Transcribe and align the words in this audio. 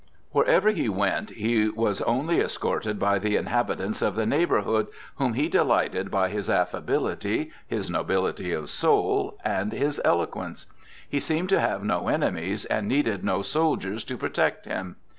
Wherever 0.31 0.69
he 0.71 0.89
went 0.89 1.29
he 1.29 1.69
was 1.69 2.01
only 2.01 2.39
escorted 2.39 2.97
by 2.97 3.19
the 3.19 3.35
inhabitants 3.35 4.01
of 4.01 4.15
the 4.15 4.25
neighborhood, 4.25 4.87
whom 5.17 5.33
he 5.35 5.47
delighted 5.47 6.09
by 6.09 6.29
his 6.29 6.49
affability, 6.49 7.51
his 7.67 7.87
nobility 7.87 8.51
of 8.51 8.71
soul 8.71 9.37
and 9.45 9.71
his 9.71 10.01
eloquence. 10.03 10.65
He 11.07 11.19
seemed 11.19 11.49
to 11.49 11.59
have 11.61 11.83
no 11.83 12.07
enemies 12.07 12.65
and 12.65 12.87
needed 12.87 13.23
no 13.23 13.43
soldiers 13.43 14.03
to 14.05 14.17
protect 14.17 14.65
him. 14.65 14.95